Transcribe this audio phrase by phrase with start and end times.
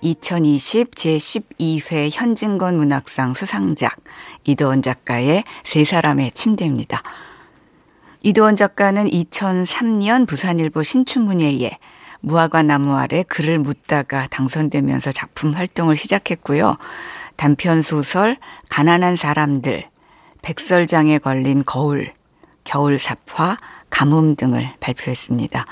[0.00, 3.96] 2020 제12회 현진건 문학상 수상작
[4.44, 7.02] 이도원 작가의 세 사람의 침대입니다.
[8.22, 11.78] 이도원 작가는 2003년 부산일보 신춘문예에
[12.20, 16.76] 무화과 나무 아래 글을 묻다가 당선되면서 작품 활동을 시작했고요.
[17.36, 18.36] 단편 소설
[18.68, 19.88] 가난한 사람들,
[20.42, 22.12] 백설장에 걸린 거울,
[22.64, 23.56] 겨울 삽화,
[23.90, 25.66] 가뭄 등을 발표했습니다.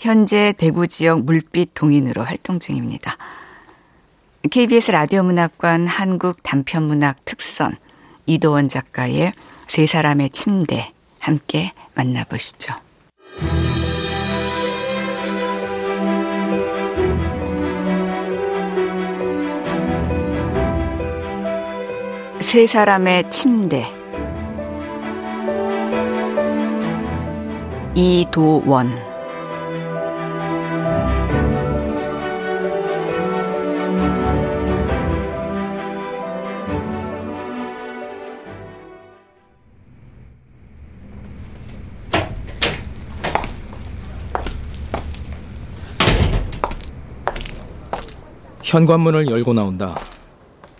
[0.00, 3.18] 현재 대구 지역 물빛 동인으로 활동 중입니다.
[4.50, 7.76] KBS 라디오 문학관 한국 단편문학 특선
[8.24, 9.34] 이도원 작가의
[9.68, 12.74] 세 사람의 침대 함께 만나보시죠.
[22.40, 23.84] 세 사람의 침대
[27.94, 29.09] 이도원
[48.70, 49.96] 현관문을 열고 나온다.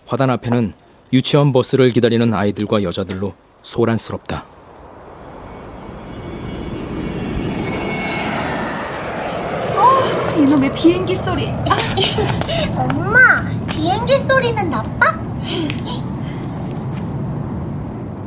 [0.07, 0.71] 화단 앞에는
[1.11, 4.45] 유치원 버스를 기다리는 아이들과 여자들로 소란스럽다.
[9.75, 11.47] 어, 이놈의 비행기 소리.
[12.77, 15.19] 엄마, 비행기 소리는 나빠?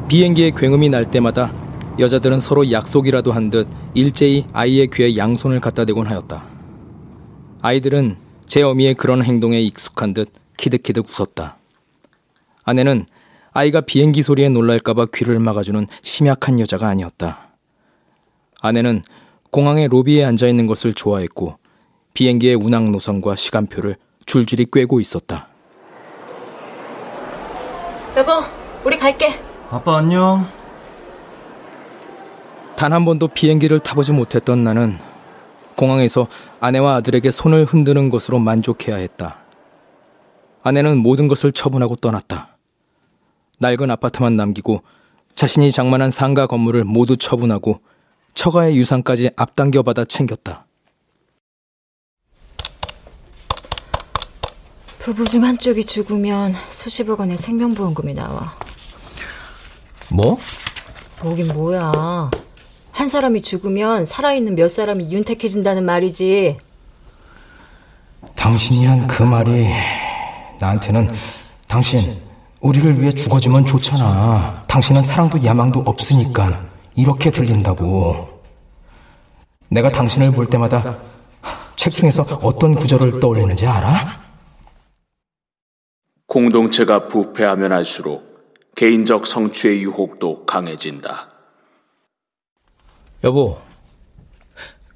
[0.09, 1.51] 비행기의 굉음이 날 때마다
[1.99, 6.45] 여자들은 서로 약속이라도 한 듯 일제히 아이의 귀에 양손을 갖다 대곤 하였다.
[7.63, 8.17] 아이들은
[8.47, 11.57] 제 어미의 그런 행동에 익숙한 듯 키득키득 웃었다.
[12.65, 13.07] 아내는
[13.53, 17.49] 아이가 비행기 소리에 놀랄까봐 귀를 막아주는 심약한 여자가 아니었다.
[18.61, 19.03] 아내는
[19.51, 21.59] 공항의 로비에 앉아 있는 것을 좋아했고
[22.15, 23.97] 비행기의 운항 노선과 시간표를
[24.27, 25.49] 줄줄이 꿰고 있었다.
[28.17, 28.31] 여보,
[28.85, 29.35] 우리 갈게.
[29.71, 30.47] 아빠 안녕.
[32.77, 34.99] 단 한 번도 비행기를 타보지 못했던 나는
[35.77, 36.29] 공항에서
[36.61, 39.39] 아내와 아들에게 손을 흔드는 것으로 만족해야 했다.
[40.63, 42.57] 아내는 모든 것을 처분하고 떠났다.
[43.59, 44.83] 낡은 아파트만 남기고
[45.35, 47.81] 자신이 장만한 상가 건물을 모두 처분하고
[48.35, 50.67] 처가의 유산까지 앞당겨 받아 챙겼다.
[54.99, 58.57] 부부 중 한쪽이 죽으면 수십억 원의 생명보험금이 나와.
[60.11, 60.39] 뭐?
[61.23, 62.31] 뭐긴 뭐야.
[63.05, 66.57] 한 사람이 죽으면 살아있는 몇 사람이 윤택해진다는 말이지.
[68.35, 69.69] 당신이 한 그 말이
[70.59, 71.11] 나한테는
[71.69, 72.19] 당신
[72.63, 74.65] 우리를 위해 죽어주면 좋잖아.
[74.69, 76.65] 당신은 사랑도 야망도 없으니까
[76.97, 78.41] 이렇게 들린다고.
[79.69, 80.97] 내가 당신을 볼 때마다
[81.77, 84.19] 책 중에서 어떤 구절을 떠올리는지 알아?
[86.27, 91.34] 공동체가 부패하면 할수록 개인적 성취의 유혹도 강해진다.
[93.25, 93.59] 여보,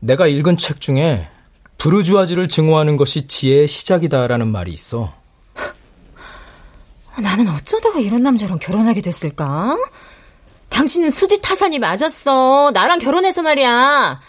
[0.01, 1.31] 내가 읽은 책 중에
[1.79, 5.15] 부르주아지를 증오하는 것이 지혜의 시작이다라는 말이 있어.
[7.23, 9.79] 나는 어쩌다가 이런 남자랑 결혼하게 됐을까?
[10.69, 12.71] 당신은 수지 타산이 맞았어.
[12.75, 14.21] 나랑 결혼해서 말이야.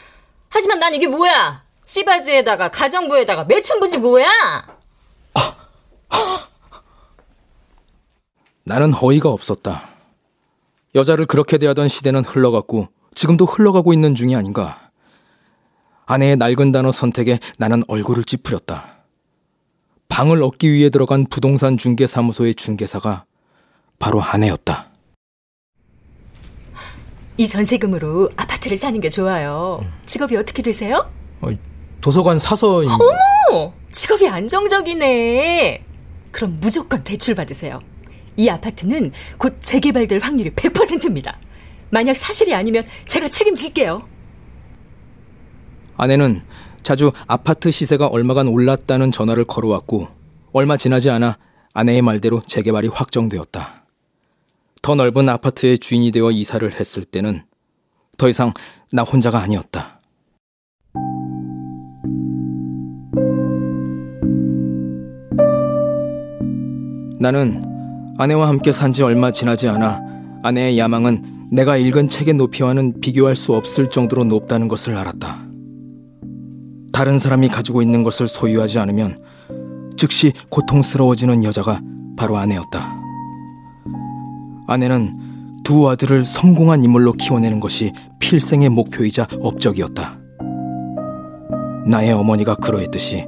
[0.48, 1.64] 하지만 난 이게 뭐야?
[1.84, 4.30] 씨바지에다가 가정부에다가 매춘부지 뭐야?
[8.64, 9.90] 나는 허위가 없었다.
[10.96, 12.88] 여자를 그렇게 대하던 시대는 흘러갔고
[13.20, 14.92] 지금도 흘러가고 있는 중이 아닌가.
[16.06, 19.00] 아내의 낡은 단어 선택에 나는 얼굴을 찌푸렸다.
[20.08, 23.26] 방을 얻기 위해 들어간 부동산 중개사무소의 중개사가
[24.00, 24.88] 바로 아내였다.
[27.36, 29.86] 이 전세금으로 아파트를 사는 게 좋아요.
[30.06, 31.12] 직업이 어떻게 되세요?
[31.42, 31.50] 어,
[32.00, 33.74] 도서관 사서 어머!
[33.92, 35.84] 직업이 안정적이네.
[36.32, 37.82] 그럼 무조건 대출 받으세요.
[38.38, 41.38] 이 아파트는 곧 재개발될 확률이 100%입니다.
[41.92, 44.04] 만약 사실이 아니면 제가 책임질게요.
[45.98, 46.42] 아내는
[46.84, 50.08] 자주 아파트 시세가 얼마간 올랐다는 전화를 걸어왔고
[50.54, 51.38] 얼마 지나지 않아
[51.74, 53.86] 아내의 말대로 재개발이 확정되었다.
[54.82, 57.44] 더 넓은 아파트의 주인이 되어 이사를 했을 때는
[58.18, 58.54] 더 이상
[58.92, 60.00] 나 혼자가 아니었다.
[67.20, 67.62] 나는
[68.18, 70.02] 아내와 함께 산 지 얼마 지나지 않아
[70.44, 75.46] 아내의 야망은 내가 읽은 책의 높이와는 비교할 수 없을 정도로 높다는 것을 알았다.
[76.94, 79.22] 다른 사람이 가지고 있는 것을 소유하지 않으면
[79.98, 81.82] 즉시 고통스러워지는 여자가
[82.18, 83.00] 바로 아내였다.
[84.68, 90.20] 아내는 두 아들을 성공한 인물로 키워내는 것이 필생의 목표이자 업적이었다.
[91.88, 93.26] 나의 어머니가 그러했듯이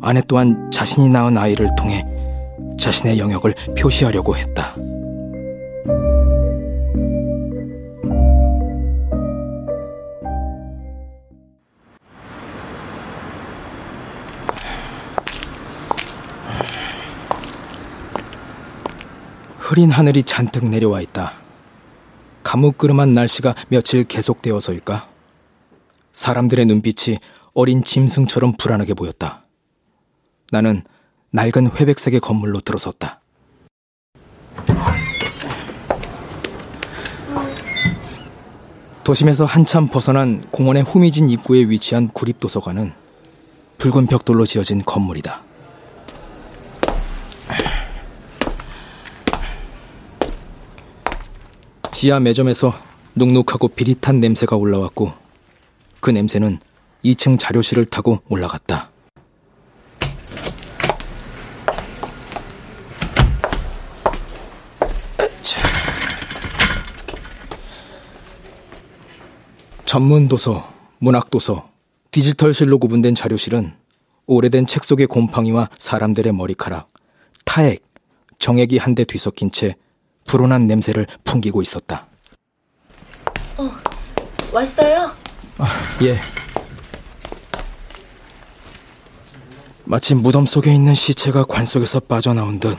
[0.00, 2.06] 아내 또한 자신이 낳은 아이를 통해
[2.78, 4.74] 자신의 영역을 표시하려고 했다.
[19.72, 21.32] 흐린 하늘이 잔뜩 내려와 있다.
[22.42, 25.08] 가무끄름한 날씨가 며칠 계속되어서일까?
[26.12, 27.16] 사람들의 눈빛이
[27.54, 29.46] 어린 짐승처럼 불안하게 보였다.
[30.50, 30.82] 나는
[31.30, 33.22] 낡은 회백색의 건물로 들어섰다.
[39.04, 42.92] 도심에서 한참 벗어난 공원의 후미진 입구에 위치한 구립도서관은
[43.78, 45.51] 붉은 벽돌로 지어진 건물이다.
[52.02, 52.74] 지하 매점에서
[53.14, 55.12] 눅눅하고 비릿한 냄새가 올라왔고
[56.00, 56.58] 그 냄새는
[57.04, 58.90] 2층 자료실을 타고 올라갔다.
[69.84, 70.68] 전문 도서,
[70.98, 71.70] 문학 도서,
[72.10, 73.74] 디지털실로 구분된 자료실은
[74.26, 76.92] 오래된 책 속의 곰팡이와 사람들의 머리카락,
[77.44, 77.80] 타액,
[78.40, 79.76] 정액이 한데 뒤섞인 채
[80.26, 82.06] 불온한 냄새를 풍기고 있었다.
[83.56, 83.70] 어,
[84.52, 85.14] 왔어요?
[85.58, 85.68] 아,
[86.02, 86.20] 예.
[89.84, 92.78] 마치 무덤 속에 있는 시체가 관 속에서 빠져나온 듯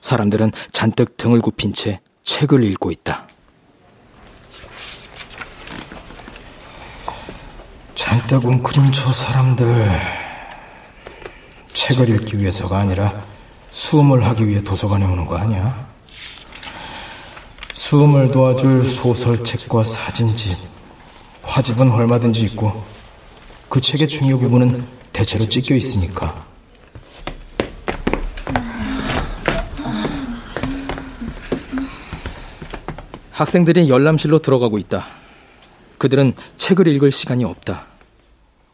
[0.00, 3.26] 사람들은 잔뜩 등을 굽힌 채 책을 읽고 있다.
[7.94, 9.90] 잔뜩 웅크린 저 사람들
[11.72, 13.24] 책을 읽기 위해서가 아니라
[13.70, 15.91] 수음을 하기 위해 도서관에 오는 거 아니야?
[17.82, 20.56] 수음을 도와줄 소설책과 사진집,
[21.42, 22.80] 화집은 얼마든지 있고
[23.68, 26.46] 그 책의 중요 부분은 대체로 찢겨 있으니까.
[33.32, 35.04] 학생들이 열람실로 들어가고 있다.
[35.98, 37.86] 그들은 책을 읽을 시간이 없다.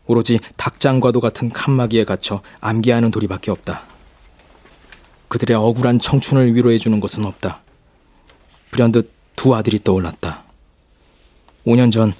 [0.06, 3.84] 오로지 닭장과도 같은 칸막이에 갇혀 암기하는 도리밖에 없다.
[5.28, 7.62] 그들의 억울한 청춘을 위로해주는 것은 없다.
[8.70, 10.44] 불현듯 두 아들이 떠올랐다.
[11.66, 12.12] 5년 전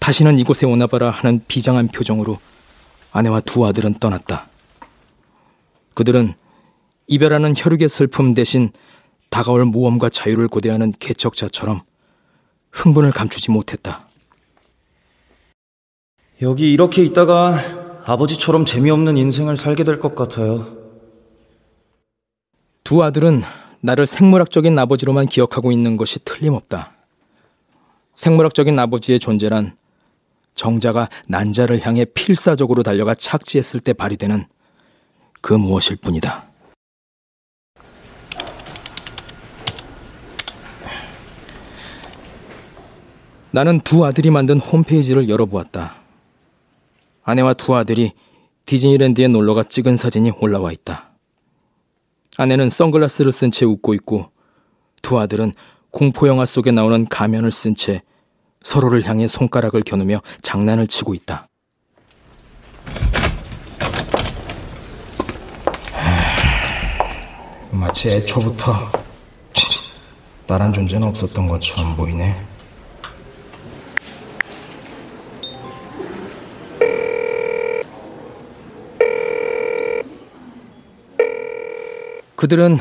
[0.00, 2.38] 다시는 이곳에 오나 봐라 하는 비장한 표정으로
[3.12, 4.48] 아내와 두 아들은 떠났다.
[5.94, 6.34] 그들은
[7.06, 8.72] 이별하는 혈육의 슬픔 대신
[9.30, 11.82] 다가올 모험과 자유를 고대하는 개척자처럼
[12.72, 14.06] 흥분을 감추지 못했다.
[16.42, 17.56] 여기 이렇게 있다가
[18.04, 20.76] 아버지처럼 재미없는 인생을 살게 될 것 같아요.
[22.82, 23.42] 두 아들은
[23.84, 26.92] 나를 생물학적인 아버지로만 기억하고 있는 것이 틀림없다.
[28.14, 29.76] 생물학적인 아버지의 존재란
[30.54, 34.46] 정자가 난자를 향해 필사적으로 달려가 착지했을 때 발휘되는
[35.42, 36.46] 그 무엇일 뿐이다.
[43.50, 45.96] 나는 두 아들이 만든 홈페이지를 열어보았다.
[47.22, 48.12] 아내와 두 아들이
[48.64, 51.13] 디즈니랜드에 놀러가 찍은 사진이 올라와 있다.
[52.36, 54.30] 아내는 선글라스를 쓴 채 웃고 있고
[55.02, 55.52] 두 아들은
[55.90, 58.02] 공포영화 속에 나오는 가면을 쓴 채
[58.62, 61.48] 서로를 향해 손가락을 겨누며 장난을 치고 있다.
[67.70, 68.72] 마치 애초부터
[70.46, 72.53] 나란 존재는 없었던 것처럼 보이네.
[82.44, 82.76] 그들은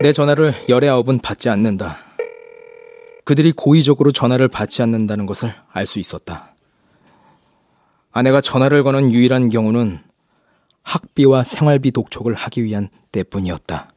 [0.00, 2.00] 내 전화를 열의 아홉은 받지 않는다.
[3.24, 6.52] 그들이 고의적으로 전화를 받지 않는다는 것을 알 수 있었다.
[8.10, 10.02] 아내가 전화를 거는 유일한 경우는
[10.82, 13.92] 학비와 생활비 독촉을 하기 위한 때뿐이었다.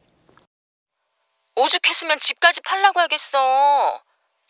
[1.56, 4.00] 오죽했으면 집까지 팔라고 하겠어.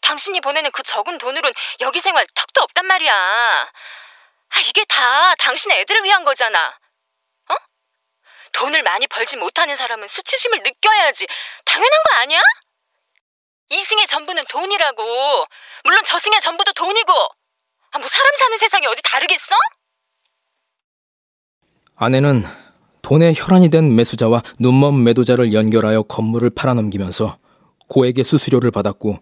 [0.03, 3.15] 당신이 보내는 그 적은 돈으론 여기 생활 턱도 없단 말이야.
[3.15, 6.80] 아, 이게 다 당신 애들을 위한 거잖아.
[8.53, 11.27] 돈을 많이 벌지 못하는 사람은 수치심을 느껴야지.
[11.65, 12.41] 당연한 거 아니야?
[13.71, 15.03] 이승의 전부는 돈이라고.
[15.85, 17.13] 물론 저승의 전부도 돈이고.
[17.93, 19.55] 아, 뭐 사람 사는 세상이 어디 다르겠어?
[21.97, 22.45] 아내는
[23.03, 27.39] 돈의 혈안이 된 매수자와 눈먼 매도자를 연결하여 건물을 팔아넘기면서
[27.89, 29.19] 고액의 수수료를 받았고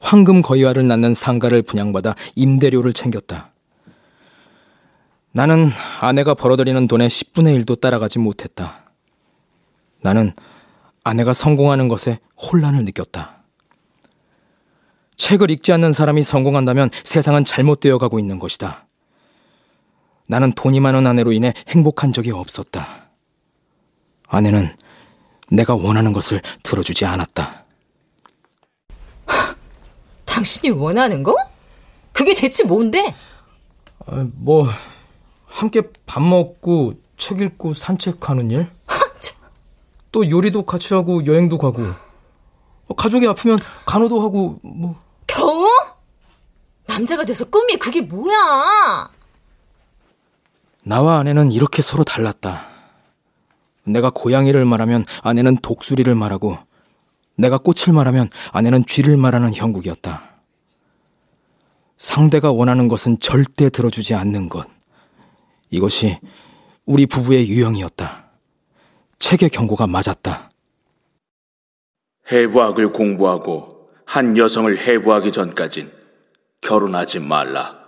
[0.00, 3.53] 황금 거위알을 낳는 상가를 분양받아 임대료를 챙겼다.
[5.36, 5.68] 나는
[6.00, 8.84] 아내가 벌어들이는 돈의 10분의 1도 따라가지 못했다.
[10.00, 10.32] 나는
[11.02, 13.42] 아내가 성공하는 것에 혼란을 느꼈다.
[15.16, 18.86] 책을 읽지 않는 사람이 성공한다면 세상은 잘못되어 가고 있는 것이다.
[20.28, 23.08] 나는 돈이 많은 아내로 인해 행복한 적이 없었다.
[24.28, 24.76] 아내는
[25.50, 27.64] 내가 원하는 것을 들어주지 않았다.
[30.26, 31.34] 당신이 원하는 거?
[32.12, 33.16] 그게 대체 뭔데?
[34.06, 34.68] 아, 뭐
[35.54, 38.68] 함께 밥 먹고 책 읽고 산책하는 일?
[40.10, 41.82] 또 요리도 같이 하고 여행도 가고
[42.96, 45.64] 가족이 아프면 간호도 하고 뭐 겨우?
[46.86, 49.10] 남자가 돼서 꿈이 그게 뭐야?
[50.84, 52.66] 나와 아내는 이렇게 서로 달랐다.
[53.84, 56.58] 내가 고양이를 말하면 아내는 독수리를 말하고
[57.36, 60.24] 내가 꽃을 말하면 아내는 쥐를 말하는 형국이었다.
[61.96, 64.66] 상대가 원하는 것은 절대 들어주지 않는 것.
[65.74, 66.18] 이것이
[66.86, 68.30] 우리 부부의 유형이었다.
[69.18, 70.50] 책의 경고가 맞았다.
[72.30, 75.90] 해부학을 공부하고 한 여성을 해부하기 전까진
[76.60, 77.82] 결혼하지 말라.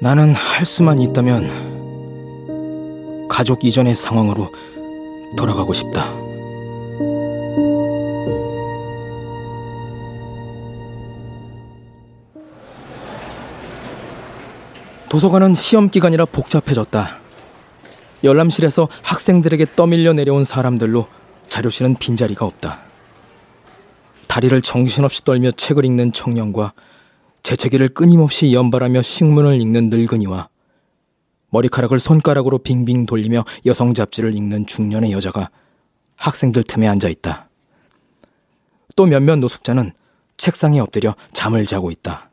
[0.00, 1.68] 나는 할 수만 있다면
[3.28, 4.50] 가족 이전의 상황으로
[5.36, 6.27] 돌아가고 싶다.
[15.08, 17.18] 도서관은 시험 기간이라 복잡해졌다.
[18.24, 21.06] 열람실에서 학생들에게 떠밀려 내려온 사람들로
[21.48, 22.80] 자료실은 빈자리가 없다.
[24.26, 26.74] 다리를 정신없이 떨며 책을 읽는 청년과
[27.42, 30.48] 재채기를 끊임없이 연발하며 식문을 읽는 늙은이와
[31.50, 35.48] 머리카락을 손가락으로 빙빙 돌리며 여성 잡지를 읽는 중년의 여자가
[36.16, 37.48] 학생들 틈에 앉아 있다.
[38.94, 39.92] 또 몇몇 노숙자는
[40.36, 42.27] 책상에 엎드려 잠을 자고 있다.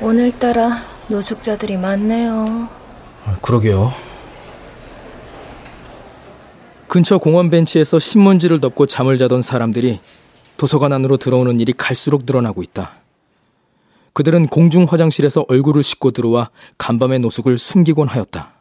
[0.00, 2.68] 오늘따라 노숙자들이 많네요.
[3.40, 3.92] 그러게요.
[6.88, 10.00] 근처 공원 벤치에서 신문지를 덮고 잠을 자던 사람들이
[10.56, 12.92] 도서관 안으로 들어오는 일이 갈수록 늘어나고 있다.
[14.12, 18.52] 그들은 공중 화장실에서 얼굴을 씻고 들어와 간밤의 노숙을 숨기곤 하였다.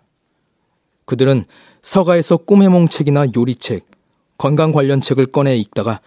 [1.06, 1.46] 그들은
[1.84, 3.86] 서가에서 꿈의 몽책이나 요리책,
[4.38, 6.00] 건강 관련 책을 꺼내 읽다가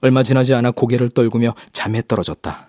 [0.00, 2.68] 얼마 지나지 않아 고개를 떨구며 잠에 떨어졌다.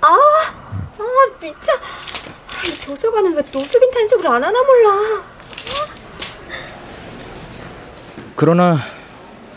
[0.00, 1.72] 아, 아 미쳐.
[2.94, 5.24] 도서관은 왜 노숙인 단속을 안 하나 몰라.
[8.36, 8.78] 그러나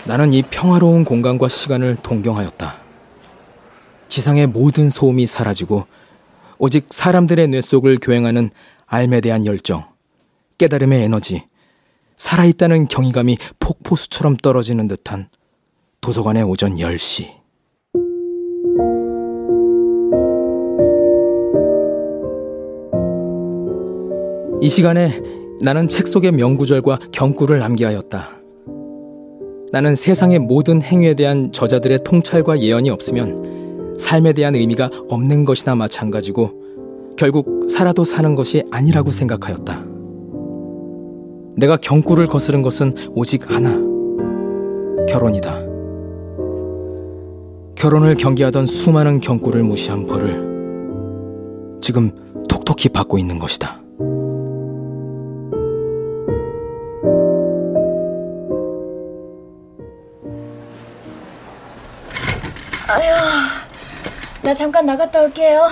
[0.06, 2.78] 나는 이 평화로운 공간과 시간을 동경하였다.
[4.08, 5.86] 지상의 모든 소음이 사라지고
[6.58, 8.50] 오직 사람들의 뇌 속을 교행하는
[8.90, 9.86] 삶에 대한 열정,
[10.58, 11.44] 깨달음의 에너지,
[12.16, 15.30] 살아있다는 경이감이 폭포수처럼 떨어지는 듯한
[16.02, 17.37] 도서관의 오전 10시.
[24.60, 25.22] 이 시간에
[25.62, 28.30] 나는 책 속의 명구절과 경구를 남기하였다.
[29.72, 36.52] 나는 세상의 모든 행위에 대한 저자들의 통찰과 예언이 없으면 삶에 대한 의미가 없는 것이나 마찬가지고
[37.18, 39.86] 결국 살아도 사는 것이 아니라고 생각하였다.
[41.58, 43.80] 내가 경구를 거스른 것은 오직 하나.
[45.08, 45.66] 결혼이다.
[47.76, 50.48] 결혼을 경계하던 수많은 경구를 무시한 벌을
[51.82, 52.12] 지금
[52.48, 53.87] 톡톡히 받고 있는 것이다.
[64.48, 65.68] 나 잠깐 나갔다 올게요.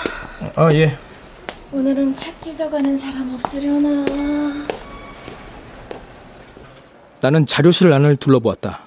[0.58, 0.98] 아, 예.
[1.72, 4.06] 오늘은 책 찢어가는 사람 없으려나.
[7.22, 8.82] 나는 자료실 안을 둘러보았다.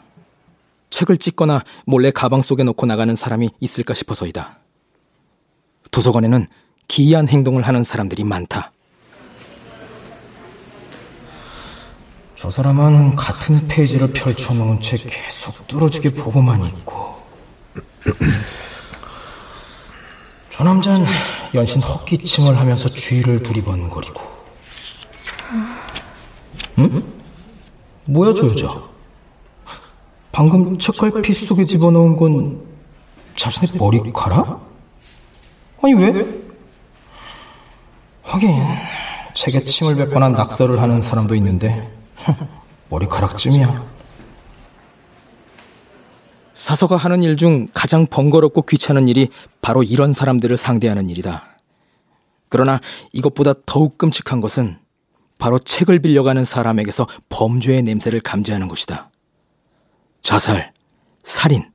[0.91, 4.59] 책을 찢거나 몰래 가방 속에 넣고 나가는 사람이 있을까 싶어서이다.
[5.91, 6.49] 도서관에는
[6.87, 8.73] 기이한 행동을 하는 사람들이 많다.
[12.37, 17.17] 저 사람은 같은 페이지를 펼쳐놓은 책 계속 뚫어지게 보고만 있고
[20.59, 21.07] 저 남자는
[21.55, 24.21] 연신 헛기침을 하면서 주위를 두리번거리고
[26.79, 27.03] 응?
[28.07, 28.83] 뭐야 저 여자
[30.33, 32.61] 방금 책갈피 속에 집어넣은 건
[33.37, 34.69] 자신의 머리카락?
[35.81, 36.27] 아니 왜?
[38.25, 38.61] 하긴
[39.35, 41.89] 책에 침을 뱉거나 낙서를 하는 사람도 있는데
[42.91, 43.98] 머리카락쯤이야
[46.59, 49.29] 사서가 하는 일 중 가장 번거롭고 귀찮은 일이
[49.63, 51.57] 바로 이런 사람들을 상대하는 일이다.
[52.49, 52.81] 그러나
[53.13, 54.77] 이것보다 더욱 끔찍한 것은
[55.39, 59.09] 바로 책을 빌려가는 사람에게서 범죄의 냄새를 감지하는 것이다.
[60.21, 60.73] 자살,
[61.23, 61.71] 살인,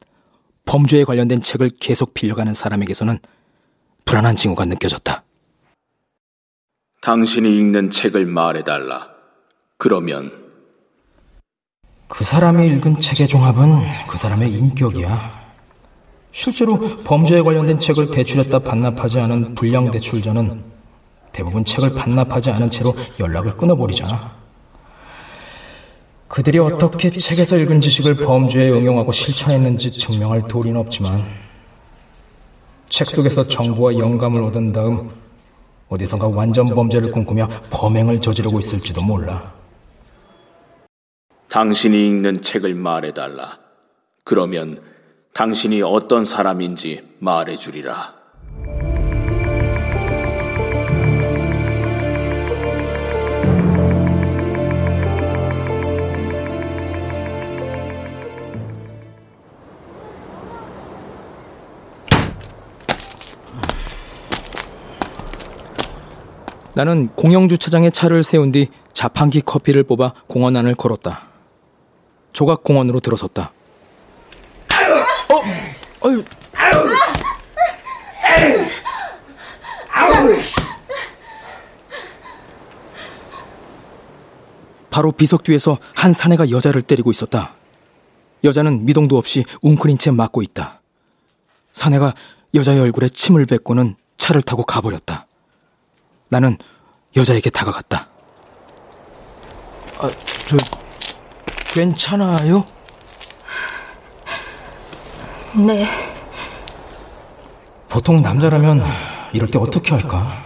[0.65, 3.19] 범죄에 관련된 책을 계속 빌려가는 사람에게서는
[4.03, 5.23] 불안한 징후가 느껴졌다.
[6.99, 9.11] 당신이 읽는 책을 말해달라.
[9.77, 10.42] 그러면
[12.13, 15.31] 그 사람이 읽은 책의 종합은 그 사람의 인격이야.
[16.31, 20.63] 실제로 범죄에 관련된 책을 대출했다 반납하지 않은 불량 대출자는
[21.31, 24.31] 대부분 책을 반납하지 않은 채로 연락을 끊어버리잖아.
[26.27, 31.25] 그들이 어떻게 책에서 읽은 지식을 범죄에 응용하고 실천했는지 증명할 도리는 없지만
[32.89, 35.09] 책 속에서 정보와 영감을 얻은 다음
[35.89, 39.62] 어디선가 완전 범죄를 꿈꾸며 범행을 저지르고 있을지도 몰라.
[41.53, 43.59] 당신이 읽는 책을 말해달라.
[44.23, 44.81] 그러면
[45.35, 48.15] 당신이 어떤 사람인지 말해주리라.
[66.73, 71.32] 나는 공영주차장에 차를 세운 뒤 자판기 커피를 뽑아 공원 안을 걸었다.
[72.33, 73.51] 조각 공원으로 들어섰다.
[75.29, 76.23] 어, 어유.
[84.89, 87.55] 바로 비석 뒤에서 한 사내가 여자를 때리고 있었다.
[88.43, 90.81] 여자는 미동도 없이 웅크린 채 맞고 있다.
[91.71, 92.13] 사내가
[92.53, 95.25] 여자의 얼굴에 침을 뱉고는 차를 타고 가버렸다.
[96.29, 96.57] 나는
[97.15, 98.07] 여자에게 다가갔다.
[99.97, 100.11] 아,
[100.47, 100.57] 저,
[101.73, 102.63] 괜찮아요?
[105.55, 105.87] 네.
[107.89, 108.83] 보통 남자라면
[109.33, 110.43] 이럴 때 어떻게 할까?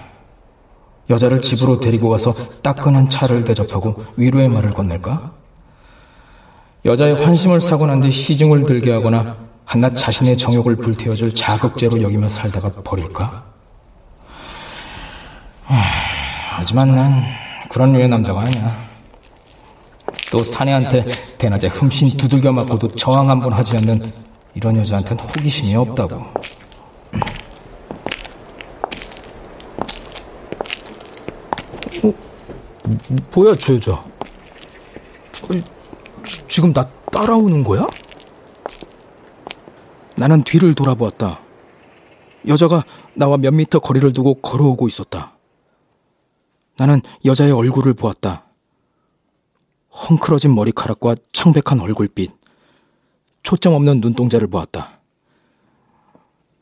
[1.10, 5.32] 여자를 집으로 데리고 가서 따끈한 차를 대접하고 위로의 말을 건넬까?
[6.86, 9.36] 여자의 환심을 사고 난 뒤 시중을 들게 하거나
[9.66, 13.44] 한낱 자신의 정욕을 불태워줄 자극제로 여기며 살다가 버릴까?
[16.52, 17.22] 하지만 난
[17.70, 18.87] 그런 류의 남자가 아니야.
[20.32, 21.06] 또 사내한테
[21.38, 24.02] 대낮에 흠씬 두들겨 맞고도 저항 한 번 하지 않는
[24.56, 26.16] 이런 여자한테는 호기심이 없다고.
[32.04, 32.14] 어?
[33.34, 33.94] 뭐야 저 여자?
[33.94, 34.04] 어,
[36.48, 37.86] 지금 나 따라오는 거야?
[40.16, 41.40] 나는 뒤를 돌아보았다.
[42.48, 45.34] 여자가 나와 몇 미터 거리를 두고 걸어오고 있었다.
[46.78, 48.44] 나는 여자의 얼굴을 보았다.
[49.98, 52.32] 헝클어진 머리카락과 청백한 얼굴빛,
[53.44, 55.00] 초점 없는 눈동자를 보았다.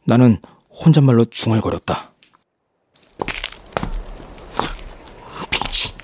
[0.06, 2.12] 나는 혼잣말로 중얼거렸다.
[5.52, 5.96] 미친.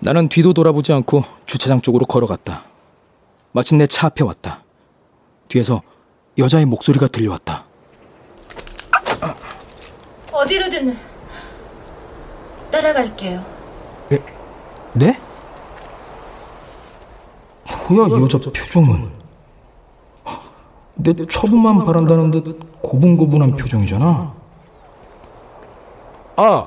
[0.00, 2.64] 나는 뒤도 돌아보지 않고 주차장 쪽으로 걸어갔다.
[3.52, 4.64] 마침내 차 앞에 왔다.
[5.48, 5.82] 뒤에서
[6.38, 7.64] 여자의 목소리가 들려왔다.
[10.32, 11.13] 어디로든
[12.74, 13.44] 따라갈게요.
[14.10, 14.18] 에,
[14.94, 15.20] 네?
[17.88, 19.12] 뭐야 이 여자 표정은?
[20.96, 24.34] 내 처분만 바란다는 듯 고분고분한 표정이잖아.
[26.36, 26.66] 아,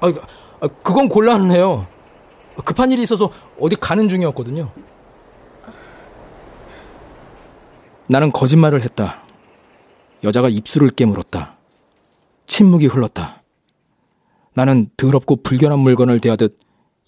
[0.00, 0.12] 아,
[0.82, 1.86] 그건 곤란해요.
[2.64, 4.70] 급한 일이 있어서 어디 가는 중이었거든요.
[8.06, 9.22] 나는 거짓말을 했다.
[10.22, 11.56] 여자가 입술을 깨물었다.
[12.46, 13.37] 침묵이 흘렀다.
[14.58, 16.58] 나는 더럽고 불결한 물건을 대하듯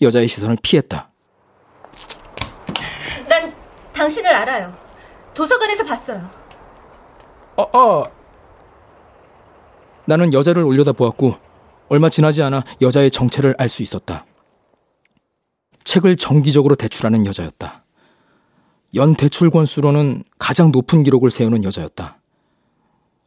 [0.00, 1.10] 여자의 시선을 피했다.
[3.28, 3.52] 난
[3.92, 4.72] 당신을 알아요.
[5.34, 6.30] 도서관에서 봤어요.
[7.56, 8.04] 아, 아.
[10.04, 11.34] 나는 여자를 올려다 보았고
[11.88, 14.26] 얼마 지나지 않아 여자의 정체를 알 수 있었다.
[15.82, 17.84] 책을 정기적으로 대출하는 여자였다.
[18.94, 22.20] 연 대출 권수로는 가장 높은 기록을 세우는 여자였다.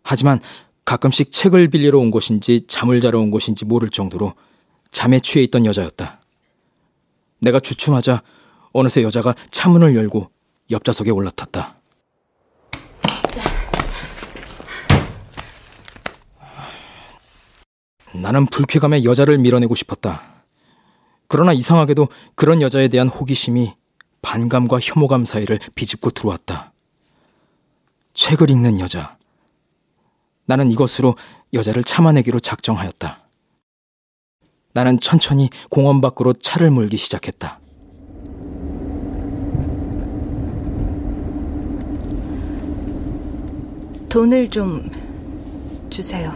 [0.01, 0.39] 하지만
[0.85, 4.33] 가끔씩 책을 빌리러 온 것인지 잠을 자러 온 것인지 모를 정도로
[4.89, 6.21] 잠에 취해 있던 여자였다.
[7.39, 8.21] 내가 주춤하자
[8.73, 10.29] 어느새 여자가 차문을 열고
[10.71, 11.77] 옆좌석에 올라탔다.
[18.15, 20.43] 나는 불쾌감에 여자를 밀어내고 싶었다.
[21.27, 23.73] 그러나 이상하게도 그런 여자에 대한 호기심이
[24.21, 26.73] 반감과 혐오감 사이를 비집고 들어왔다.
[28.13, 29.17] 책을 읽는 여자.
[30.45, 31.15] 나는 이것으로
[31.53, 33.19] 여자를 참아내기로 작정하였다.
[34.73, 37.59] 나는 천천히 공원 밖으로 차를 몰기 시작했다.
[44.09, 44.89] 돈을 좀
[45.89, 46.31] 주세요.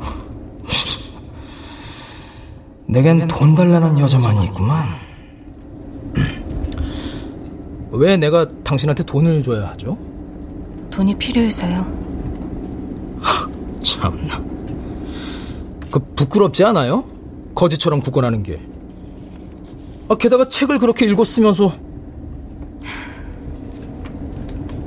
[2.88, 4.86] 내겐 돈 달라는 여자만이 있구만.
[7.92, 9.96] 왜 내가 당신한테 돈을 줘야 하죠?
[10.90, 12.05] 돈이 필요해서요.
[13.86, 14.42] 참나.
[15.90, 17.04] 그 부끄럽지 않아요?
[17.54, 18.60] 거지처럼 구걸하는 게.
[20.08, 21.72] 아, 게다가 책을 그렇게 읽었으면서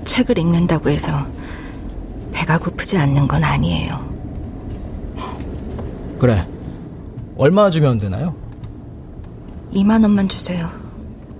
[0.03, 1.11] 책을 읽는다고 해서
[2.31, 4.09] 배가 고프지 않는 건 아니에요.
[6.19, 6.45] 그래.
[7.37, 8.35] 얼마 주면 되나요?
[9.73, 10.69] 2만 원만 주세요.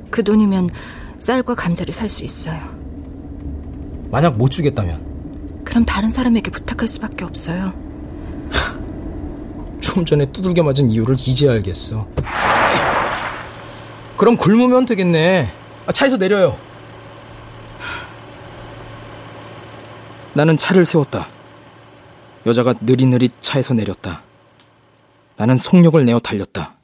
[0.09, 0.69] 그 돈이면
[1.19, 2.59] 쌀과 감자를 살 수 있어요.
[4.09, 5.08] 만약 못 주겠다면
[5.69, 7.73] 그럼 다른 사람에게 부탁할 수밖에 없어요.
[9.79, 12.07] 좀 전에 두들겨 맞은 이유를 이제 알겠어.
[14.17, 15.53] 그럼 굶으면 되겠네.
[15.85, 16.57] 아, 차에서 내려요.
[20.33, 21.27] 나는 차를 세웠다.
[22.45, 24.23] 여자가 느릿느릿 차에서 내렸다.
[25.37, 26.78] 나는 속력을 내어 달렸다.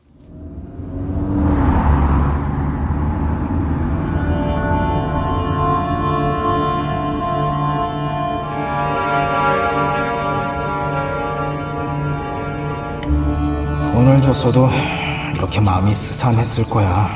[14.05, 14.69] 돈을 줬어도
[15.33, 17.09] 이렇게 마음이 스산했을 거야.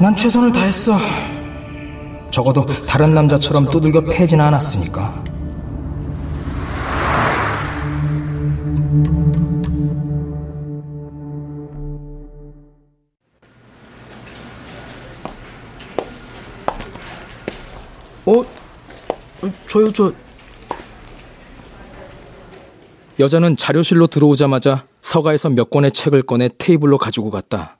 [0.00, 0.98] 난 최선을 다했어.
[2.30, 5.22] 적어도 다른 남자처럼 두들겨 패진 않았으니까.
[18.24, 18.42] 어?
[19.68, 20.23] 저요, 저.
[23.20, 27.78] 여자는 자료실로 들어오자마자 서가에서 몇 권의 책을 꺼내 테이블로 가지고 갔다.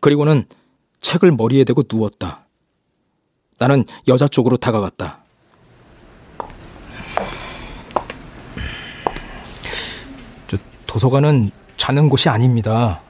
[0.00, 0.46] 그리고는
[1.00, 2.46] 책을 머리에 대고 누웠다.
[3.58, 5.18] 나는 여자 쪽으로 다가갔다.
[10.48, 13.00] 저 도서관은 자는 곳이 아닙니다.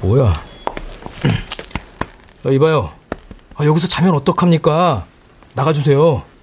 [0.00, 0.32] 뭐야?
[2.44, 2.92] 어, 이봐요.
[3.54, 5.06] 아, 여기서 자면 어떡합니까?
[5.54, 6.35] 나가주세요.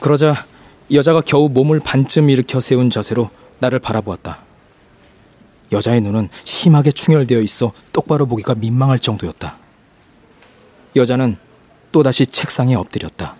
[0.00, 0.46] 그러자
[0.92, 4.38] 여자가 겨우 몸을 반쯤 일으켜 세운 자세로 나를 바라보았다.
[5.72, 9.56] 여자의 눈은 심하게 충혈되어 있어 똑바로 보기가 민망할 정도였다.
[10.94, 11.36] 여자는
[11.90, 13.34] 또다시 책상에 엎드렸다.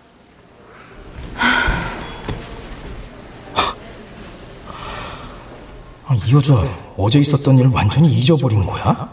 [6.05, 6.53] 아, 이 여자
[6.97, 9.09] 어제 있었던 일을 완전히 잊어버린 거야?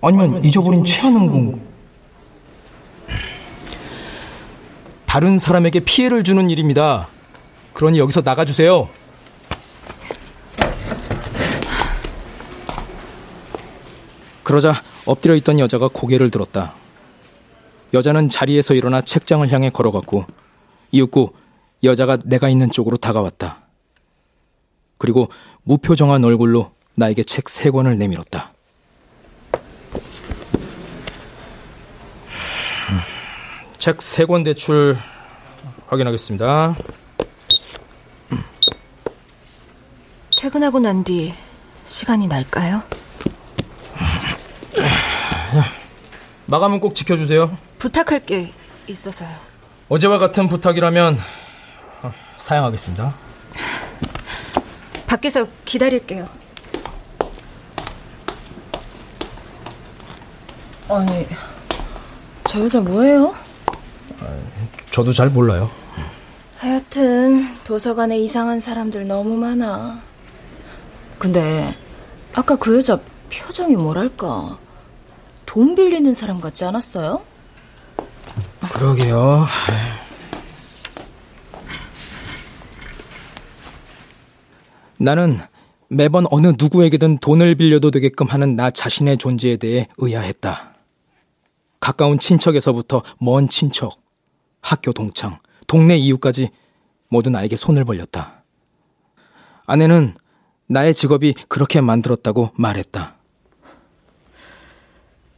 [0.00, 1.65] 아니면 잊어버린 체하는 건
[5.06, 7.08] 다른 사람에게 피해를 주는 일입니다.
[7.72, 8.88] 그러니 여기서 나가주세요.
[14.42, 14.74] 그러자
[15.06, 16.74] 엎드려 있던 여자가 고개를 들었다.
[17.94, 20.24] 여자는 자리에서 일어나 책장을 향해 걸어갔고
[20.92, 21.34] 이윽고
[21.82, 23.60] 여자가 내가 있는 쪽으로 다가왔다.
[24.98, 25.28] 그리고
[25.64, 28.52] 무표정한 얼굴로 나에게 책 세 권을 내밀었다.
[33.78, 34.96] 책 세 권 대출
[35.88, 36.76] 확인하겠습니다.
[40.38, 41.34] 퇴근하고 난 뒤
[41.84, 42.82] 시간이 날까요?
[46.46, 47.56] 마감은 꼭 지켜주세요.
[47.78, 48.52] 부탁할 게
[48.86, 49.28] 있어서요.
[49.88, 51.18] 어제와 같은 부탁이라면
[52.02, 53.14] 어, 사양하겠습니다.
[55.06, 56.28] 밖에서 기다릴게요.
[60.88, 61.26] 아니,
[62.48, 63.34] 저 여자 뭐예요?
[64.90, 65.70] 저도 잘 몰라요.
[66.58, 70.00] 하여튼 도서관에 이상한 사람들 너무 많아.
[71.18, 71.74] 근데
[72.32, 72.98] 아까 그 여자
[73.30, 74.58] 표정이 뭐랄까
[75.44, 77.22] 돈 빌리는 사람 같지 않았어요?
[78.72, 79.46] 그러게요.
[84.98, 85.38] 나는
[85.88, 90.74] 매번 어느 누구에게든 돈을 빌려도 되게끔 하는 나 자신의 존재에 대해 의아했다.
[91.80, 94.00] 가까운 친척에서부터 먼 친척,
[94.60, 96.50] 학교 동창, 동네 이웃까지
[97.08, 98.42] 모두 나에게 손을 벌렸다.
[99.66, 100.14] 아내는
[100.68, 103.14] 나의 직업이 그렇게 만들었다고 말했다.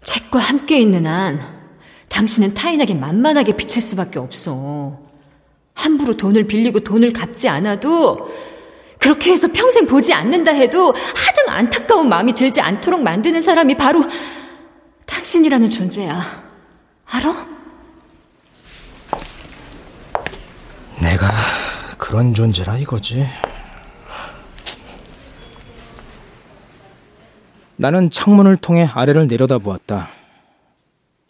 [0.02, 1.58] 책과 함께 있는 한
[2.08, 4.98] 당신은 타인에게 만만하게 비칠 수밖에 없어.
[5.74, 8.30] 함부로 돈을 빌리고 돈을 갚지 않아도
[8.98, 14.02] 그렇게 해서 평생 보지 않는다 해도 하등 안타까운 마음이 들지 않도록 만드는 사람이 바로
[15.06, 16.48] 당신이라는 존재야.
[17.06, 17.46] 알아?
[21.00, 21.30] 내가
[22.08, 23.22] 그런 존재라 이거지.
[27.76, 30.08] 나는 창문을 통해 아래를 내려다보았다.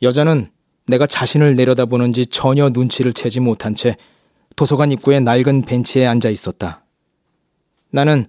[0.03, 0.53] 여자는
[0.87, 3.97] 내가 자신을 내려다보는지 전혀 눈치를 채지 못한 채
[4.55, 6.85] 도서관 입구의 낡은 벤치에 앉아 있었다.
[7.91, 8.29] 나는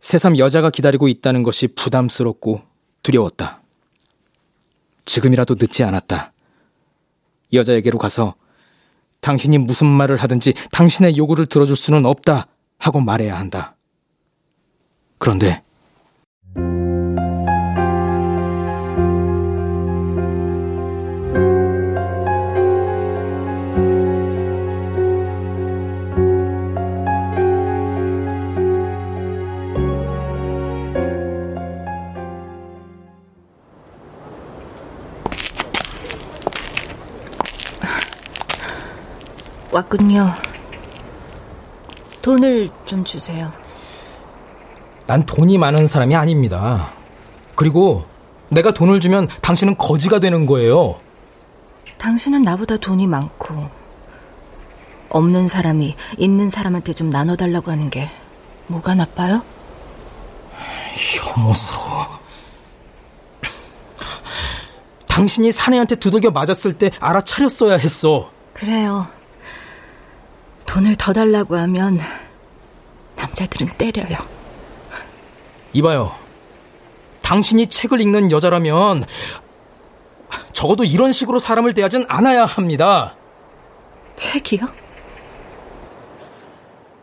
[0.00, 2.62] 새삼 여자가 기다리고 있다는 것이 부담스럽고
[3.02, 3.60] 두려웠다.
[5.04, 6.32] 지금이라도 늦지 않았다.
[7.52, 8.36] 여자에게로 가서
[9.24, 12.46] 당신이 무슨 말을 하든지 당신의 요구를 들어줄 수는 없다
[12.78, 13.76] 하고 말해야 한다.
[15.18, 15.62] 그런데
[39.74, 40.28] 왔군요.
[42.22, 43.50] 돈을 좀 주세요.
[45.08, 46.92] 난 돈이 많은 사람이 아닙니다.
[47.56, 48.06] 그리고
[48.50, 51.00] 내가 돈을 주면 당신은 거지가 되는 거예요.
[51.98, 53.68] 당신은 나보다 돈이 많고
[55.08, 58.08] 없는 사람이 있는 사람한테 좀 나눠달라고 하는 게
[58.68, 59.42] 뭐가 나빠요?
[60.94, 62.20] 혐오스러워.
[65.08, 68.30] 당신이 사내한테 두들겨 맞았을 때 알아차렸어야 했어.
[68.52, 69.06] 그래요.
[70.74, 72.00] 돈을 더 달라고 하면
[73.14, 74.18] 남자들은 때려요.
[75.72, 76.12] 이봐요.
[77.22, 79.04] 당신이 책을 읽는 여자라면
[80.52, 83.14] 적어도 이런 식으로 사람을 대하진 않아야 합니다.
[84.16, 84.66] 책이요?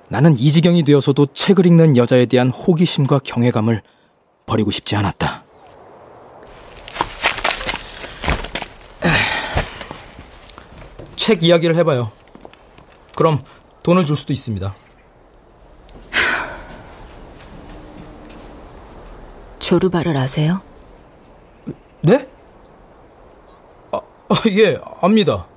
[0.10, 3.84] 나는 이 지경이 되어서도 책을 읽는 여자에 대한 호기심과 경외감을
[4.48, 5.46] 버리고 싶지 않았다.
[11.16, 12.12] 책 이야기를 해봐요.
[13.16, 13.42] 그럼
[13.84, 14.76] 돈을 줄 수도 있습니다.
[19.60, 20.62] 조르바를 아세요?
[22.02, 22.28] 네?
[23.92, 25.48] 아, 아, 예, 압니다.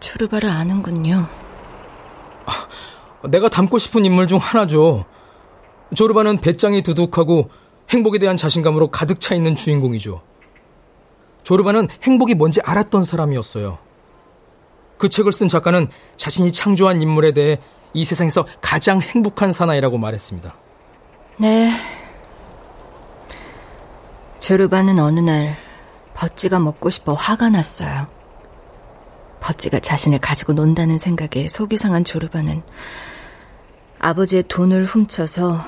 [0.00, 1.26] 조르바를 아는군요.
[2.46, 5.04] 아, 내가 닮고 싶은 인물 중 하나죠.
[5.94, 7.50] 조르바는 배짱이 두둑하고
[7.88, 10.22] 행복에 대한 자신감으로 가득 차 있는 주인공이죠.
[11.42, 13.78] 조르바는 행복이 뭔지 알았던 사람이었어요.
[15.00, 17.58] 그 책을 쓴 작가는 자신이 창조한 인물에 대해
[17.94, 20.54] 이 세상에서 가장 행복한 사나이라고 말했습니다.
[21.38, 21.72] 네.
[24.40, 25.56] 조르바는 어느 날
[26.12, 28.08] 버찌가 먹고 싶어 화가 났어요.
[29.40, 32.62] 버찌가 자신을 가지고 논다는 생각에 속이 상한 조르바는
[34.00, 35.64] 아버지의 돈을 훔쳐서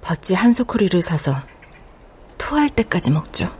[0.00, 1.34] 버찌 한 소쿠리를 사서
[2.38, 3.52] 토할 때까지 먹죠.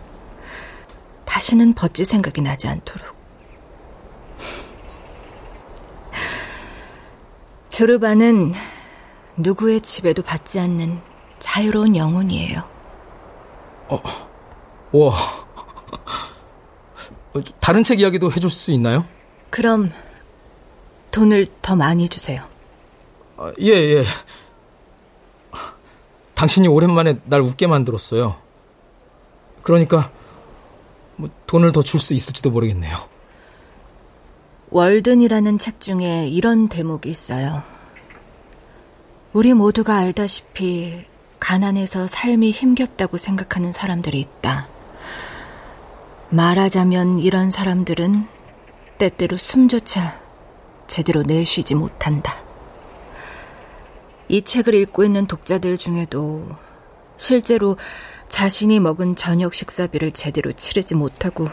[1.24, 3.19] 다시는 버찌 생각이 나지 않도록.
[7.70, 8.52] 조르바는
[9.36, 11.00] 누구의 집에도 받지 않는
[11.38, 12.62] 자유로운 영혼이에요.
[13.88, 14.02] 어,
[14.92, 15.16] 와.
[17.32, 19.06] 어, 다른 책 이야기도 해줄 수 있나요?
[19.50, 19.90] 그럼
[21.10, 22.42] 돈을 더 많이 주세요.
[23.36, 24.04] 아, 예, 예.
[26.34, 28.36] 당신이 오랜만에 날 웃게 만들었어요.
[29.62, 30.10] 그러니까
[31.16, 32.96] 뭐 돈을 더 줄 수 있을지도 모르겠네요.
[34.72, 37.62] 월든이라는 책 중에 이런 대목이 있어요.
[39.32, 41.04] 우리 모두가 알다시피
[41.40, 44.68] 가난해서 삶이 힘겹다고 생각하는 사람들이 있다.
[46.28, 48.26] 말하자면 이런 사람들은
[48.98, 50.20] 때때로 숨조차
[50.86, 52.32] 제대로 내쉬지 못한다.
[54.28, 56.46] 이 책을 읽고 있는 독자들 중에도
[57.16, 57.76] 실제로
[58.28, 61.48] 자신이 먹은 저녁 식사비를 제대로 치르지 못하고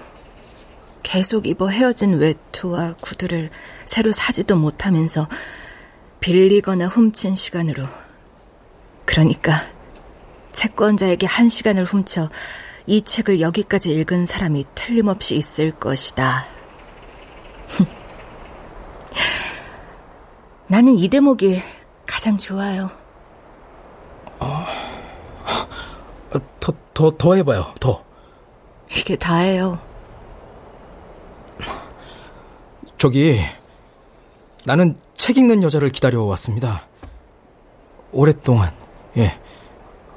[1.08, 3.50] 계속 입어 헤어진 외투와 구두를
[3.86, 5.30] 새로 사지도 못하면서
[6.20, 7.88] 빌리거나 훔친 시간으로
[9.06, 9.70] 그러니까
[10.52, 12.30] 채권자에게 한 시간을 훔쳐
[12.88, 16.46] 이 책을 여기까지 읽은 사람이 틀림없이 있을 것이다.
[20.68, 21.62] 나는 이 대목이
[22.06, 22.90] 가장 좋아요.
[24.40, 24.66] 어,
[26.60, 28.04] 더, 더, 더 해봐요, 더.
[28.92, 29.88] 이게 다예요.
[32.98, 33.40] 저기,
[34.66, 36.88] 나는 책 읽는 여자를 기다려왔습니다.
[38.12, 38.74] 오랫동안,
[39.18, 39.38] 예.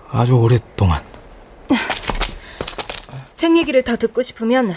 [0.09, 1.03] 아주 오랫동안.
[3.35, 4.75] 책 얘기를 더 듣고 싶으면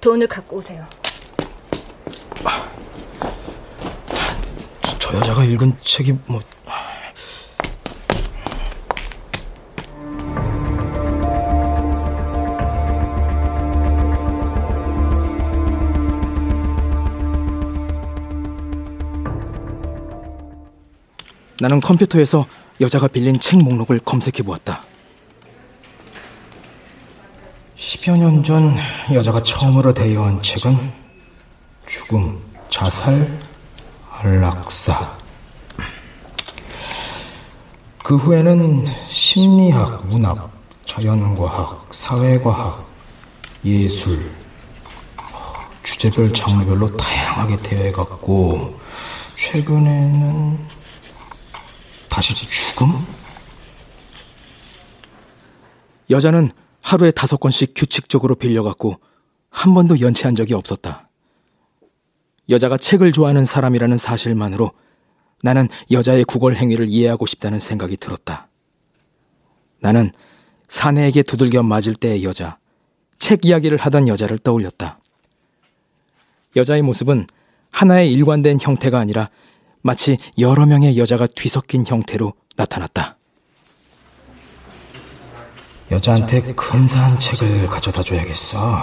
[0.00, 0.84] 돈을 갖고 오세요.
[4.82, 6.40] 저, 저 여자가 읽은 책이 뭐
[21.60, 22.46] 나는 컴퓨터에서
[22.80, 24.82] 여자가 빌린 책 목록을 검색해 보았다.
[27.76, 28.76] 10여 년 전
[29.12, 30.92] 여자가 처음으로 대여한 책은
[31.86, 33.38] 죽음, 자살,
[34.10, 35.16] 안락사.
[38.02, 40.50] 그 후에는 심리학, 문학,
[40.84, 42.86] 자연과학, 사회과학,
[43.64, 44.30] 예술,
[45.82, 48.78] 주제별 장르별로 다양하게 대여해갔고,
[49.36, 50.58] 최근에는
[52.16, 52.92] 다시 죽음?
[56.08, 56.50] 여자는
[56.80, 58.98] 하루에 다섯 건씩 규칙적으로 빌려갔고
[59.50, 61.10] 한 번도 연체한 적이 없었다.
[62.48, 64.72] 여자가 책을 좋아하는 사람이라는 사실만으로
[65.42, 68.48] 나는 여자의 구걸 행위를 이해하고 싶다는 생각이 들었다.
[69.80, 70.10] 나는
[70.68, 72.56] 사내에게 두들겨 맞을 때의 여자,
[73.18, 75.00] 책 이야기를 하던 여자를 떠올렸다.
[76.56, 77.26] 여자의 모습은
[77.68, 79.28] 하나의 일관된 형태가 아니라
[79.86, 83.16] 마치 여러 명의 여자가 뒤섞인 형태로 나타났다.
[85.92, 88.82] 여자한테 근사한 책을 가져다 줘야겠어.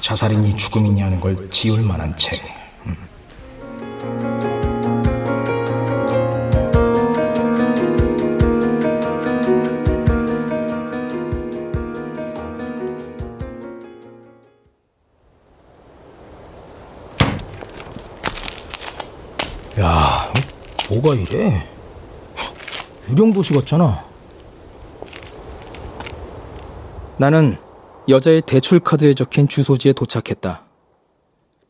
[0.00, 2.57] 자살이니 죽음이니 하는 걸 지울 만한 책.
[20.98, 21.64] 뭐가 이래?
[23.10, 24.04] 유령 도시 같잖아.
[27.16, 27.56] 나는
[28.08, 30.64] 여자의 대출 카드에 적힌 주소지에 도착했다.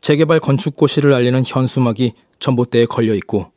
[0.00, 3.50] 재개발 건축고시를 알리는 현수막이 전봇대에 걸려 있고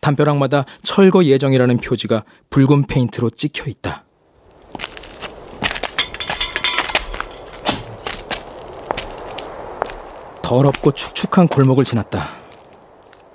[0.00, 4.04] 담벼락마다 철거 예정이라는 표지가 붉은 페인트로 찍혀 있다.
[10.42, 12.30] 더럽고 축축한 골목을 지났다.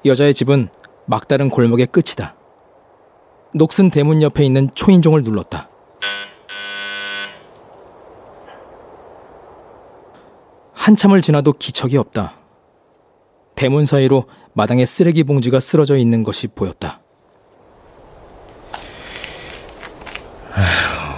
[0.05, 0.69] 여자의 집은
[1.05, 2.35] 막다른 골목의 끝이다.
[3.53, 5.69] 녹슨 대문 옆에 있는 초인종을 눌렀다.
[10.73, 12.35] 한참을 지나도 기척이 없다.
[13.55, 16.99] 대문 사이로 마당에 쓰레기 봉지가 쓰러져 있는 것이 보였다.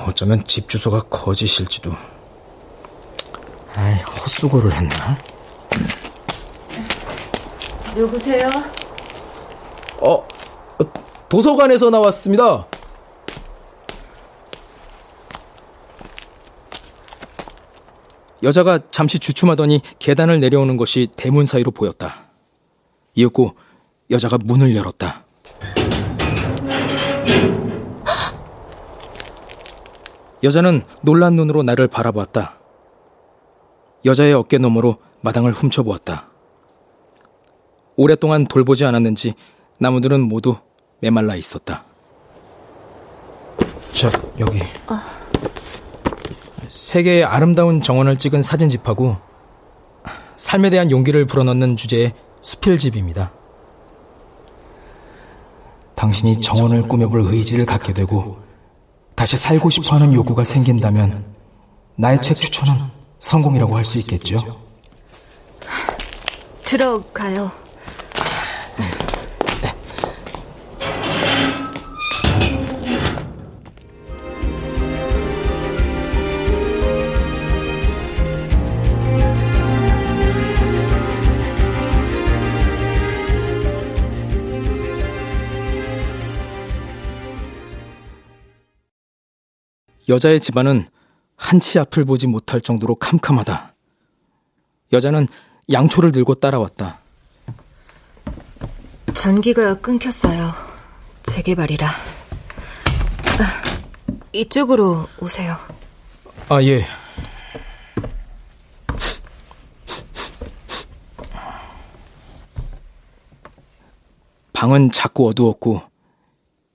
[0.07, 1.91] 어쩌면 집 주소가 거짓일지도.
[4.25, 5.17] 헛수고를 했나?
[7.95, 8.49] 누구세요?
[10.01, 10.27] 어,
[11.29, 12.67] 도서관에서 나왔습니다.
[18.43, 22.25] 여자가 잠시 주춤하더니 계단을 내려오는 것이 대문 사이로 보였다.
[23.15, 23.55] 이었고
[24.12, 25.25] 여자가 문을 열었다.
[30.43, 32.60] 여자는 놀란 눈으로 나를 바라보았다.
[34.05, 36.29] 여자의 어깨 너머로 마당을 훔쳐보았다.
[37.95, 39.34] 오랫동안 돌보지 않았는지
[39.77, 40.55] 나무들은 모두
[40.99, 41.83] 메말라 있었다.
[43.93, 44.09] 자,
[44.39, 44.61] 여기.
[44.88, 45.03] 아.
[46.69, 49.17] 세계의 아름다운 정원을 찍은 사진집하고
[50.35, 53.31] 삶에 대한 용기를 불어넣는 주제의 수필집입니다.
[55.95, 58.38] 당신이 정원을 꾸며볼 의지를 갖게 되고
[59.15, 61.25] 다시 살고 싶어하는 요구가 생긴다면
[61.95, 62.73] 나의 책 추천은
[63.21, 64.59] 성공이라고 할 수 있겠죠.
[66.63, 67.51] 들어가요.
[90.09, 90.87] 여자의 집안은
[91.35, 93.73] 한치 앞을 보지 못할 정도로 캄캄하다.
[94.93, 95.27] 여자는
[95.71, 96.99] 양초를 들고 따라왔다.
[99.13, 100.51] 전기가 끊겼어요.
[101.23, 101.88] 재개발이라.
[101.88, 103.80] 아,
[104.32, 105.57] 이쪽으로 오세요.
[106.49, 106.86] 아, 예.
[114.53, 115.82] 방은 자꾸 어두웠고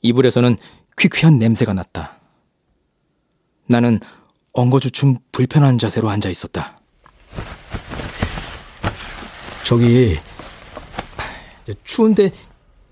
[0.03, 0.57] 이불에서는
[0.99, 2.20] 퀴퀴한 냄새가 났다.
[3.71, 4.01] 나는
[4.53, 6.81] 엉거주춤 불편한 자세로 앉아 있었다.
[9.65, 10.19] 저기
[11.85, 12.33] 추운데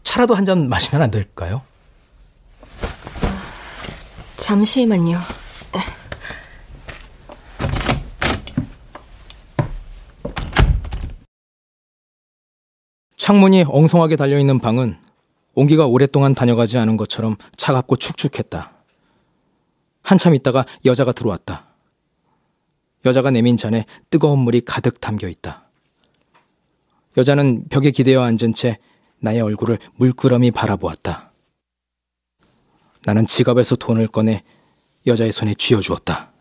[0.05, 1.63] 차라도 한 잔 마시면 안 될까요?
[4.37, 5.19] 잠시만요.
[13.17, 14.97] 창문이 엉성하게 달려있는 방은
[15.55, 18.78] 온기가 오랫동안 다녀가지 않은 것처럼 차갑고 축축했다.
[20.03, 21.67] 한참 있다가 여자가 들어왔다.
[23.05, 25.65] 여자가 내민 잔에 뜨거운 물이 가득 담겨 있다.
[27.17, 28.79] 여자는 벽에 기대어 앉은 채
[29.21, 31.33] 나의 얼굴을 물끄러미 바라보았다.
[33.05, 34.43] 나는 지갑에서 돈을 꺼내
[35.07, 36.33] 여자의 손에 쥐어주었다.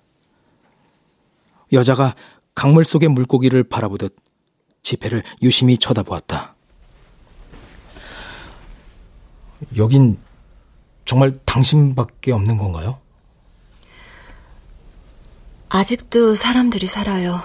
[1.74, 2.14] 여자가
[2.56, 4.16] 강물 속의 물고기를 바라보듯
[4.82, 6.56] 지폐를 유심히 쳐다보았다.
[9.78, 10.18] 여긴
[11.06, 13.00] 정말 당신밖에 없는 건가요?
[15.70, 17.42] 아직도 사람들이 살아요.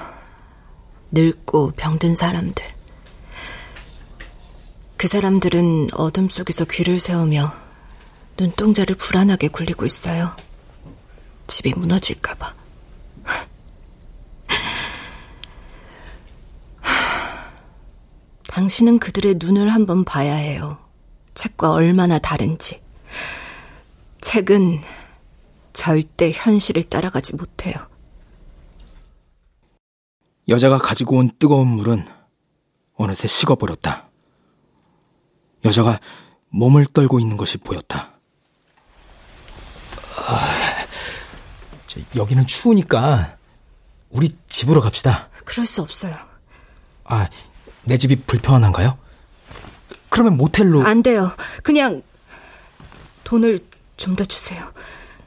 [1.10, 2.64] 늙고 병든 사람들.
[4.96, 7.52] 그 사람들은 어둠 속에서 귀를 세우며
[8.38, 10.30] 눈동자를 불안하게 굴리고 있어요.
[11.48, 12.54] 집이 무너질까봐.
[18.46, 20.78] 당신은 그들의 눈을 한번 봐야 해요.
[21.34, 22.80] 책과 얼마나 다른지.
[24.20, 24.80] 책은
[25.72, 27.90] 절대 현실을 따라가지 못해요.
[30.48, 32.06] 여자가 가지고 온 뜨거운 물은
[32.96, 34.06] 어느새 식어버렸다.
[35.64, 35.98] 여자가
[36.50, 38.10] 몸을 떨고 있는 것이 보였다.
[40.26, 40.86] 아,
[42.16, 43.36] 여기는 추우니까
[44.10, 45.28] 우리 집으로 갑시다.
[45.44, 46.14] 그럴 수 없어요.
[47.04, 47.28] 아,
[47.84, 48.98] 내 집이 불편한가요?
[50.08, 50.84] 그러면 모텔로.
[50.86, 51.30] 안 돼요.
[51.62, 52.02] 그냥
[53.24, 53.60] 돈을
[53.96, 54.72] 좀 더 주세요.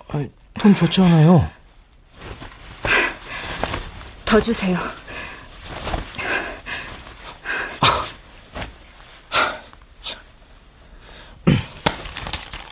[0.10, 0.26] 아,
[0.60, 1.50] 돈 좋지 않아요.
[4.26, 4.78] 더 주세요.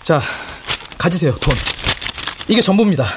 [0.03, 0.21] 자,
[0.97, 1.53] 가지세요, 돈.
[2.49, 3.09] 이게 전부입니다.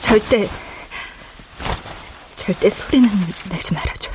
[0.00, 0.48] 절대,
[2.34, 3.10] 절대 소리는
[3.50, 4.11] 내지 말아줘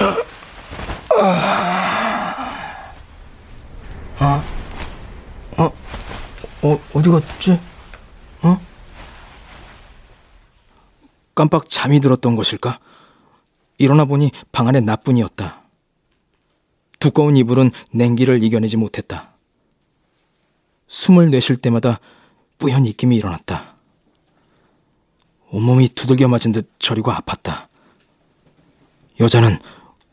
[0.00, 0.30] 요.
[6.92, 7.58] 어디 갔지?
[8.42, 8.60] 어?
[11.34, 12.78] 깜빡 잠이 들었던 것일까?
[13.78, 15.62] 일어나 보니 방 안에 나뿐이었다.
[16.98, 19.30] 두꺼운 이불은 냉기를 이겨내지 못했다.
[20.88, 22.00] 숨을 내쉴 때마다
[22.58, 23.76] 뿌연 입김이 일어났다.
[25.50, 27.68] 온몸이 두들겨 맞은 듯 저리고 아팠다.
[29.18, 29.58] 여자는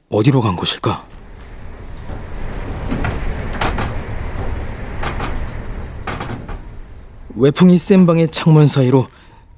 [0.10, 1.06] 어디로 간 것일까?
[7.36, 9.08] 외풍이 센 방의 창문 사이로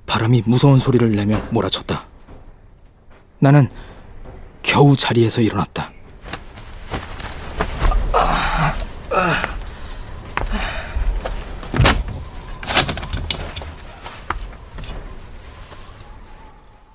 [0.05, 2.05] 바람이 무서운 소리를 내며 몰아쳤다.
[3.37, 3.69] 나는
[4.63, 5.91] 겨우 자리에서 일어났다.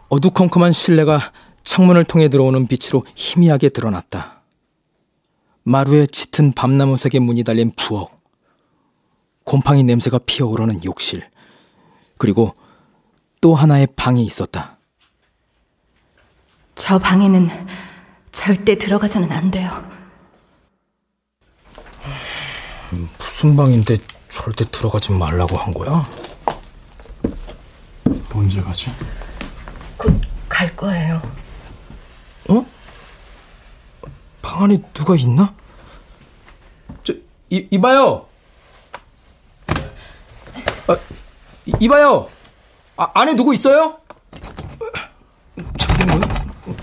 [0.09, 1.33] 어두컴컴한 실내가
[1.65, 4.43] 창문을 통해 들어오는 빛으로 희미하게 드러났다.
[5.63, 8.11] 마루에 짙은 밤나무색의 문이 달린 부엌.
[9.45, 11.29] 곰팡이 냄새가 피어오르는 욕실.
[12.19, 12.55] 그리고
[13.41, 14.79] 또 하나의 방이 있었다.
[16.75, 17.49] 저 방에는
[18.33, 19.71] 절대 들어가서는 안 돼요.
[23.19, 23.97] 무슨 방인데
[24.31, 26.07] 절대 들어가지 말라고 한 거야?
[28.33, 28.91] 언제 가지?
[29.97, 31.21] 곧 갈 거예요.
[32.49, 32.67] 어?
[34.43, 35.55] 방 안에 누가 있나?
[37.03, 37.15] 저,
[37.51, 38.27] 이, 이봐요!
[40.87, 40.97] 아,
[41.65, 42.29] 이, 봐요
[42.97, 43.99] 아, 안에 누구 있어요?
[45.79, 46.77] 잠깐 뭐야?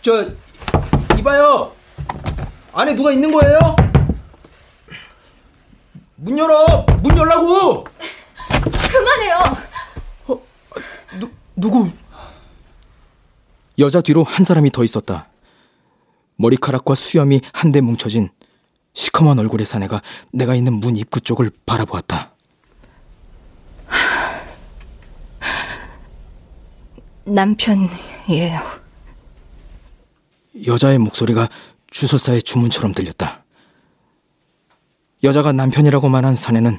[0.00, 0.30] 저
[1.18, 1.72] 이봐요.
[2.72, 3.58] 안에 누가 있는 거예요?
[6.16, 6.86] 문 열어.
[7.02, 7.84] 문 열라고.
[8.90, 9.38] 그만해요.
[10.28, 10.40] 어,
[11.18, 11.88] 누 누구?
[13.78, 15.28] 여자 뒤로 한 사람이 더 있었다.
[16.36, 18.28] 머리카락과 수염이 한데 뭉쳐진
[18.94, 20.02] 시커먼 얼굴의 사내가
[20.32, 22.32] 내가 있는 문 입구 쪽을 바라보았다.
[27.24, 28.60] 남편이에요.
[30.66, 31.48] 여자의 목소리가
[31.90, 33.44] 주술사의 주문처럼 들렸다.
[35.22, 36.78] 여자가 남편이라고 말한 사내는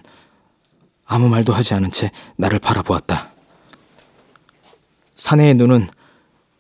[1.06, 3.32] 아무 말도 하지 않은 채 나를 바라보았다.
[5.16, 5.88] 사내의 눈은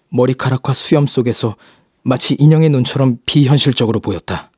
[0.09, 1.55] 머리카락과 수염 속에서
[2.03, 4.51] 마치 인형의 눈처럼 비현실적으로 보였다.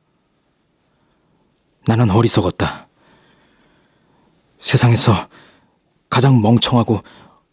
[1.86, 2.86] 나는 어리석었다.
[4.60, 5.12] 세상에서
[6.08, 7.02] 가장 멍청하고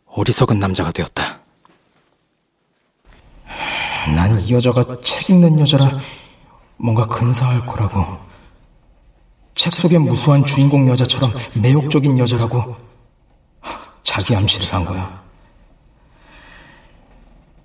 [0.05, 1.39] 어리석은 남자가 되었다.
[4.15, 5.97] 난 이 여자가 책 읽는 여자라
[6.77, 8.17] 뭔가 근사할 거라고.
[9.55, 12.75] 책 속의 무수한 주인공 여자처럼 매혹적인 여자라고
[14.03, 15.26] 자기 암시를 한 거야.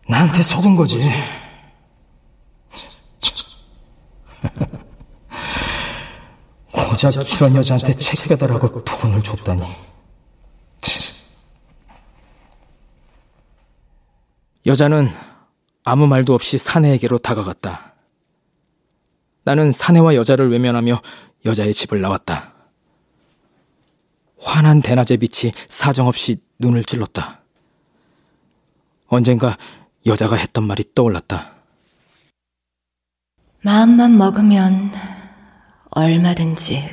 [0.09, 1.01] 나한테 속은 거지.
[6.73, 9.63] 고작 이런 여자한테 책 배달하고 돈을 줬다니.
[14.65, 15.09] 여자는
[15.85, 17.95] 아무 말도 없이 사내에게로 다가갔다.
[19.45, 21.01] 나는 사내와 여자를 외면하며
[21.45, 22.55] 여자의 집을 나왔다.
[24.39, 27.41] 환한 대낮의 빛이 사정없이 눈을 찔렀다.
[29.09, 29.57] 언젠가
[30.07, 31.53] 여자가 했던 말이 떠올랐다.
[33.65, 34.91] 마음만 먹으면
[35.91, 36.91] 얼마든지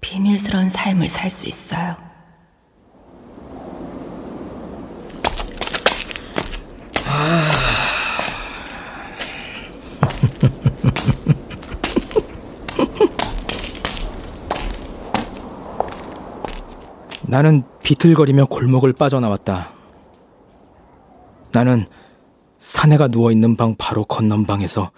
[0.00, 1.96] 비밀스러운 삶을 살 수 있어요.
[17.22, 19.68] 나는 비틀거리며 골목을 빠져나왔다.
[21.52, 21.86] 나는
[22.60, 24.92] 사내가 누워있는 방 바로 건넌 방에서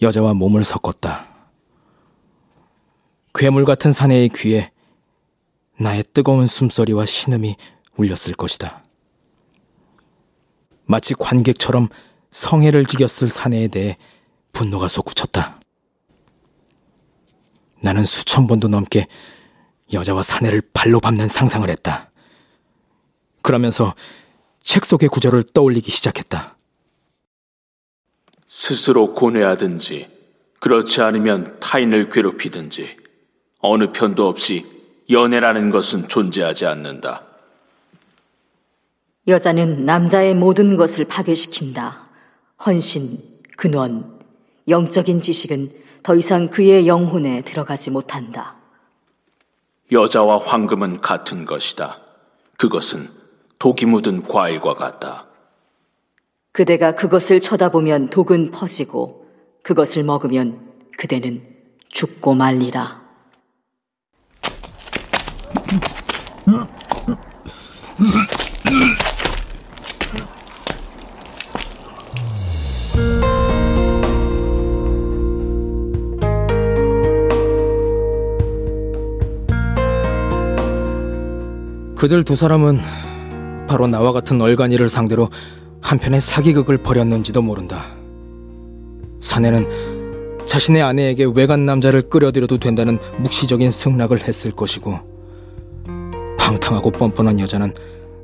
[0.00, 1.28] 여자와 몸을 섞었다.
[3.34, 4.70] 괴물 같은 사내의 귀에
[5.78, 7.56] 나의 뜨거운 숨소리와 신음이
[7.96, 8.84] 울렸을 것이다.
[10.86, 11.88] 마치 관객처럼
[12.30, 13.98] 성애를 지겼을 사내에 대해
[14.52, 15.60] 분노가 솟구쳤다.
[17.82, 19.08] 나는 수천 번도 넘게
[19.92, 22.12] 여자와 사내를 발로 밟는 상상을 했다.
[23.42, 23.94] 그러면서
[24.62, 26.59] 책 속의 구절을 떠올리기 시작했다.
[28.52, 30.08] 스스로 고뇌하든지
[30.58, 32.96] 그렇지 않으면 타인을 괴롭히든지
[33.60, 34.66] 어느 편도 없이
[35.08, 37.26] 연애라는 것은 존재하지 않는다.
[39.28, 42.08] 여자는 남자의 모든 것을 파괴시킨다.
[42.66, 43.18] 헌신,
[43.56, 44.18] 근원,
[44.66, 45.70] 영적인 지식은
[46.02, 48.56] 더 이상 그의 영혼에 들어가지 못한다.
[49.92, 52.00] 여자와 황금은 같은 것이다.
[52.56, 53.10] 그것은
[53.60, 55.29] 독이 묻은 과일과 같다.
[56.52, 59.26] 그대가 그것을 쳐다보면 독은 퍼지고
[59.62, 60.58] 그것을 먹으면
[60.98, 61.42] 그대는
[61.88, 63.00] 죽고 말리라.
[81.96, 82.80] 그들 두 사람은
[83.68, 85.28] 바로 나와 같은 얼간이를 상대로
[85.82, 87.84] 한편의 사기극을 벌였는지도 모른다.
[89.20, 89.68] 사내는
[90.46, 94.98] 자신의 아내에게 외간 남자를 끌어들여도 된다는 묵시적인 승낙을 했을 것이고
[96.38, 97.72] 방탕하고 뻔뻔한 여자는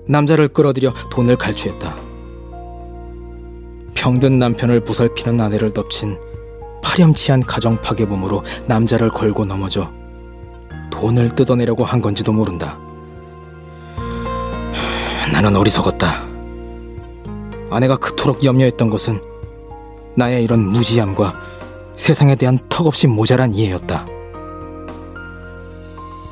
[0.06, 1.96] 남자를 끌어들여 돈을 갈취했다.
[3.94, 6.18] 병든 남편을 보살피는 아내를 덮친
[6.82, 9.92] 파렴치한 가정 파괴범으로 남자를 걸고 넘어져
[10.90, 12.78] 돈을 뜯어내려고 한 건지도 모른다.
[15.32, 16.35] 나는 어리석었다.
[17.70, 19.20] 아내가 그토록 염려했던 것은
[20.16, 21.34] 나의 이런 무지함과
[21.96, 24.06] 세상에 대한 턱없이 모자란 이해였다.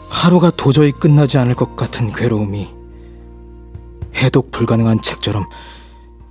[0.08, 2.68] 하루가 도저히 끝나지 않을 것 같은 괴로움이
[4.16, 5.46] 해독 불가능한 책처럼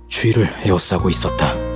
[0.08, 1.73] 주위를 에워싸고 있었다.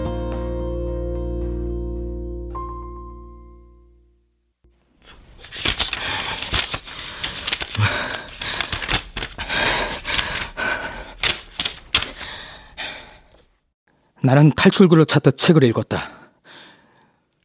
[14.29, 16.07] 나는 탈출구를 찾듯 책을 읽었다.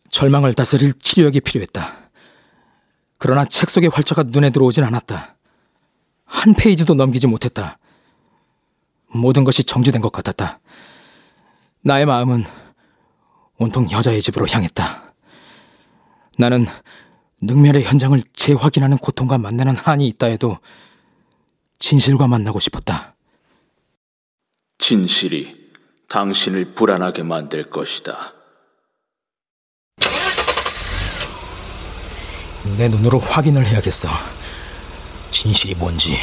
[0.09, 2.09] 절망을 다스릴 치료약이 필요했다.
[3.17, 5.37] 그러나 책 속의 활자가 눈에 들어오진 않았다.
[6.25, 7.77] 한 페이지도 넘기지 못했다.
[9.07, 10.59] 모든 것이 정지된 것 같았다.
[11.83, 12.43] 나의 마음은
[13.59, 15.13] 온통 여자의 집으로 향했다.
[16.37, 16.65] 나는
[17.43, 20.57] 능멸의 현장을 재확인하는 고통과 만나는 한이 있다 해도
[21.79, 23.15] 진실과 만나고 싶었다.
[24.79, 25.62] 진실이
[26.07, 28.33] 당신을 불안하게 만들 것이다.
[32.77, 34.09] 내 눈으로 확인을 해야겠어.
[35.31, 36.17] 진실이 뭔지.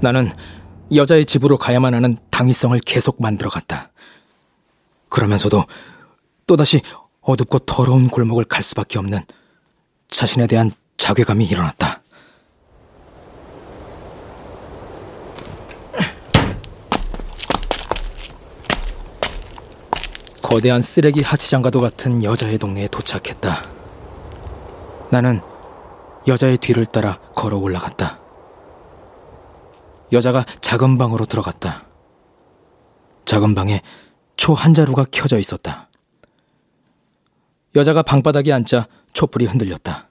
[0.00, 0.30] 나는
[0.94, 3.90] 여자의 집으로 가야만 하는 당위성을 계속 만들어갔다.
[5.08, 5.64] 그러면서도
[6.46, 6.80] 또다시
[7.20, 9.20] 어둡고 더러운 골목을 갈 수밖에 없는
[10.08, 12.02] 자신에 대한 자괴감이 일어났다.
[20.48, 23.62] 거대한 쓰레기 하치장과도 같은 여자의 동네에 도착했다.
[25.10, 25.42] 나는
[26.26, 28.18] 여자의 뒤를 따라 걸어 올라갔다.
[30.10, 31.86] 여자가 작은 방으로 들어갔다.
[33.26, 33.82] 작은 방에
[34.38, 35.90] 초 한 자루가 켜져 있었다.
[37.76, 40.08] 여자가 방바닥에 앉자 촛불이 흔들렸다.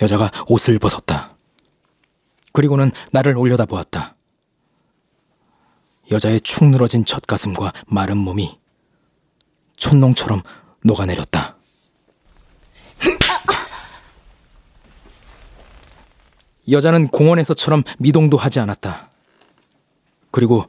[0.00, 1.36] 여자가 옷을 벗었다.
[2.52, 4.16] 그리고는 나를 올려다보았다.
[6.10, 8.60] 여자의 축 늘어진 젖가슴과 마른 몸이
[9.82, 10.42] 촌농처럼
[10.84, 11.56] 녹아내렸다.
[16.70, 19.10] 여자는 공원에서처럼 미동도 하지 않았다.
[20.30, 20.66] 그리고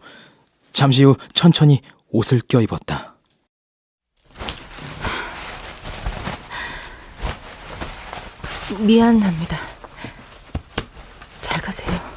[0.73, 3.13] 잠시 후 천천히 옷을 껴입었다.
[8.79, 9.57] 미안합니다.
[11.41, 12.12] 잘 가세요.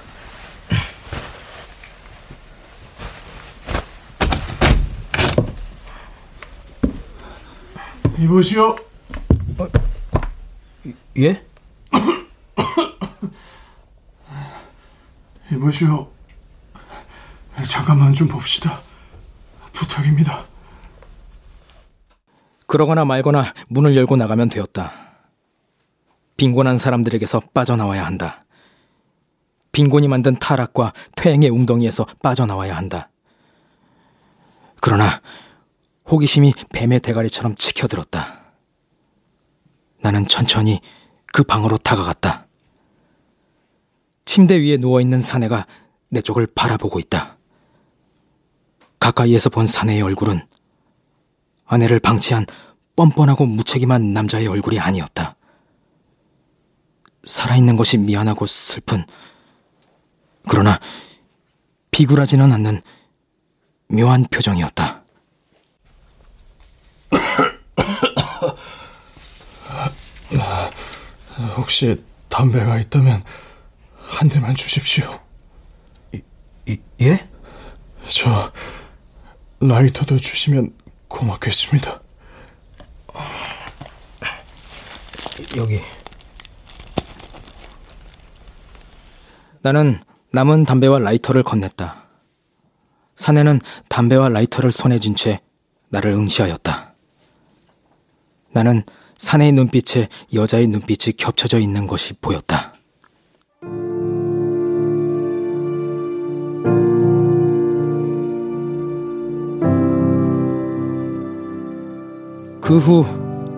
[8.19, 8.77] 이보시오.
[9.59, 9.69] 어,
[11.19, 11.45] 예?
[15.53, 16.11] 이보시오.
[17.65, 18.83] 잠깐만 좀 봅시다.
[19.73, 20.47] 부탁입니다.
[22.67, 24.93] 그러거나 말거나 문을 열고 나가면 되었다.
[26.37, 28.45] 빈곤한 사람들에게서 빠져나와야 한다.
[29.73, 33.11] 빈곤이 만든 타락과 퇴행의 웅덩이에서 빠져나와야 한다.
[34.81, 35.21] 그러나
[36.11, 38.43] 호기심이 뱀의 대가리처럼 치켜들었다.
[40.01, 40.81] 나는 천천히
[41.33, 42.47] 그 방으로 다가갔다.
[44.25, 45.67] 침대 위에 누워있는 사내가
[46.09, 47.37] 내 쪽을 바라보고 있다.
[49.01, 50.41] 가까이에서 본 사내의 얼굴은
[51.65, 52.47] 아내를 방치한
[52.95, 55.37] 뻔뻔하고 무책임한 남자의 얼굴이 아니었다.
[57.25, 59.05] 살아있는 것이 미안하고 슬픈,
[60.49, 60.79] 그러나
[61.91, 62.81] 비굴하지는 않는
[63.89, 64.96] 묘한 표정이었다.
[71.57, 73.23] 혹시 담배가 있다면
[73.99, 75.21] 한 대만 주십시오.
[76.67, 77.29] 이, 예?
[78.09, 78.53] 저
[79.61, 80.75] 라이터도 주시면
[81.09, 82.01] 고맙겠습니다.
[85.57, 85.81] 여기.
[89.63, 89.99] 나는
[90.33, 92.07] 남은 담배와 라이터를 건넸다.
[93.17, 95.41] 사내는 담배와 라이터를 손에 쥔 채
[95.89, 96.95] 나를 응시하였다.
[98.53, 98.83] 나는
[99.19, 102.75] 사내의 눈빛에 여자의 눈빛이 겹쳐져 있는 것이 보였다.
[112.61, 113.05] 그 후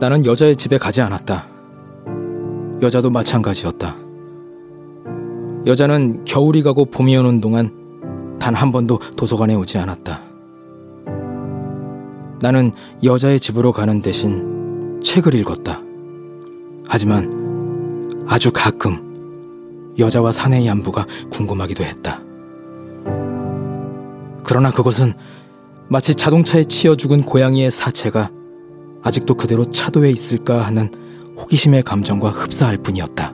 [0.00, 1.46] 나는 여자의 집에 가지 않았다.
[2.82, 3.96] 여자도 마찬가지였다.
[5.66, 7.70] 여자는 겨울이 가고 봄이 오는 동안
[8.38, 10.20] 단 한 번도 도서관에 오지 않았다.
[12.40, 12.70] 나는
[13.02, 14.47] 여자의 집으로 가는 대신
[15.03, 15.80] 책을 읽었다.
[16.86, 22.22] 하지만 아주 가끔 여자와 사내의 안부가 궁금하기도 했다.
[24.44, 25.14] 그러나 그것은
[25.88, 28.30] 마치 자동차에 치여 죽은 고양이의 사체가
[29.03, 30.90] 아직도 그대로 차도에 있을까 하는
[31.36, 33.32] 호기심의 감정과 흡사할 뿐이었다.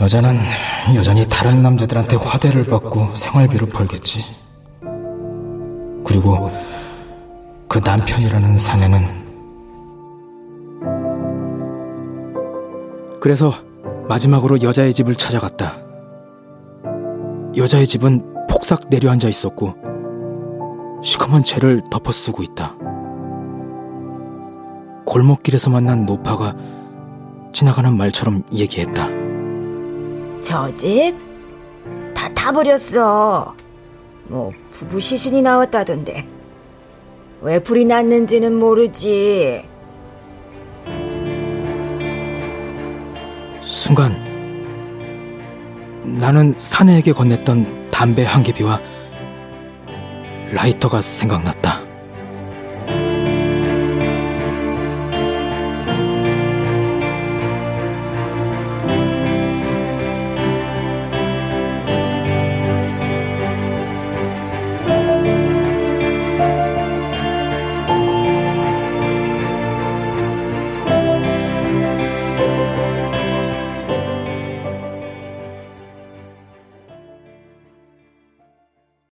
[0.00, 0.38] 여자는
[0.94, 4.45] 여전히 다른 남자들한테 화대를 받고 생활비를 벌겠지.
[6.06, 6.50] 그리고
[7.68, 9.26] 그 남편이라는 사내는
[13.20, 13.52] 그래서
[14.08, 15.74] 마지막으로 여자의 집을 찾아갔다.
[17.56, 19.74] 여자의 집은 폭삭 내려앉아 있었고
[21.02, 22.76] 시커먼 죄를 덮어쓰고 있다.
[25.06, 26.54] 골목길에서 만난 노파가
[27.52, 29.08] 지나가는 말처럼 얘기했다.
[30.40, 31.16] 저 집?
[32.14, 33.65] 다 타버렸어.
[34.28, 36.26] 뭐, 부부 시신이 나왔다던데.
[37.42, 39.62] 왜 불이 났는지는 모르지.
[43.60, 44.12] 순간
[46.04, 48.80] 나는 사내에게 건넸던 담배 한 개비와
[50.52, 51.85] 라이터가 생각났다.